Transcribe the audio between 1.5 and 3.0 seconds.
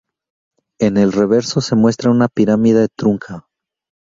se muestra una pirámide